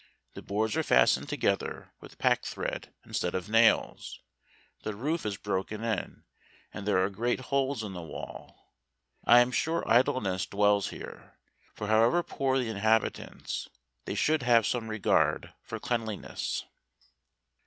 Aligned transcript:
the 0.33 0.41
boards 0.41 0.75
are 0.75 0.81
fastened 0.81 1.29
together 1.29 1.93
with 1.99 2.17
pack¬ 2.17 2.41
thread 2.41 2.91
instead 3.05 3.35
of 3.35 3.47
nails; 3.51 4.19
the 4.81 4.95
roof 4.95 5.27
is 5.27 5.37
broken 5.37 5.83
in, 5.83 6.23
and 6.73 6.87
there 6.87 6.97
are 6.97 7.07
great 7.11 7.39
holes 7.53 7.83
in 7.83 7.93
the 7.93 8.01
wall. 8.01 8.73
I 9.25 9.41
am 9.41 9.51
sure 9.51 9.87
idleness 9.87 10.47
dwells 10.47 10.87
here: 10.89 11.37
for 11.75 11.85
however 11.85 12.23
poor 12.23 12.57
the 12.57 12.67
inhabitants, 12.67 13.69
they 14.05 14.15
should 14.15 14.41
have 14.41 14.65
some 14.65 14.87
regard 14.89 15.53
for 15.61 15.79
cleanliness. 15.79 16.65